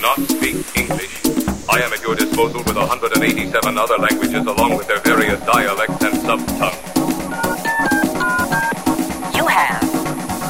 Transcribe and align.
not 0.00 0.18
speak 0.18 0.64
English, 0.76 1.20
I 1.68 1.80
am 1.82 1.92
at 1.92 2.02
your 2.02 2.14
disposal 2.14 2.62
with 2.64 2.76
187 2.76 3.78
other 3.78 3.98
languages 3.98 4.46
along 4.46 4.76
with 4.76 4.88
their 4.88 5.00
various 5.00 5.40
dialects 5.40 6.02
and 6.02 6.16
sub-tongues. 6.22 6.96
You 9.36 9.46
have 9.46 9.82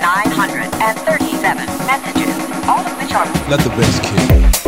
937 0.00 1.66
messages, 1.86 2.36
all 2.68 2.84
of 2.84 2.96
which 3.00 3.12
are... 3.14 3.26
Let 3.48 3.60
the 3.60 3.70
best 3.70 4.02
kid. 4.02 4.67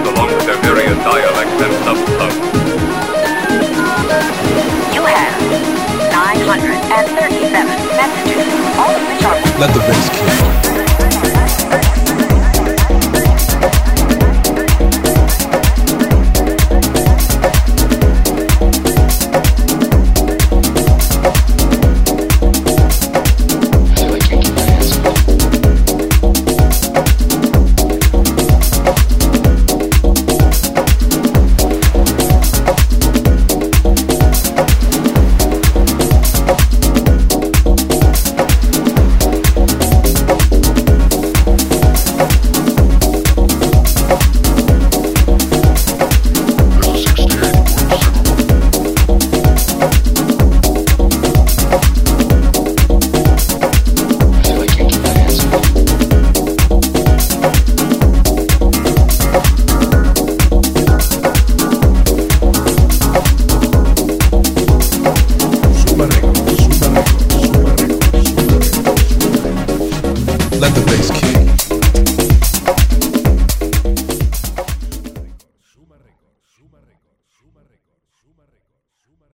Languages 0.00 0.18
along 0.18 0.34
with 0.34 0.46
their 0.46 0.60
various 0.62 0.96
dialects 0.98 1.62
and 1.62 1.72
sub-tongues. 1.84 2.34
You 4.94 5.02
have 5.04 5.40
937 6.10 7.66
messages, 7.96 8.48
all 8.78 8.94
of 8.94 9.02
which 9.08 9.24
are... 9.24 9.36
Let 9.58 9.72
the 9.74 9.80
bass 9.80 10.08
kick. 10.10 10.49